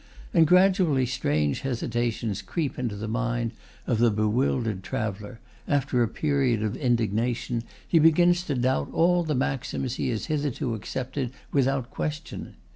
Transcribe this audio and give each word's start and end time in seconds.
And 0.33 0.47
gradually 0.47 1.05
strange 1.05 1.59
hesitations 1.59 2.41
creep 2.41 2.79
into 2.79 2.95
the 2.95 3.07
mind 3.07 3.51
of 3.85 3.99
the 3.99 4.09
bewildered 4.09 4.81
traveller; 4.81 5.39
after 5.67 6.01
a 6.01 6.07
period 6.07 6.63
of 6.63 6.75
indignation, 6.75 7.63
he 7.87 7.99
begins 7.99 8.41
to 8.45 8.55
doubt 8.55 8.89
all 8.93 9.23
the 9.23 9.35
maxims 9.35 9.97
he 9.97 10.09
has 10.09 10.25
hitherto 10.25 10.73
accepted 10.73 11.31
without 11.51 11.91
question. 11.91 12.55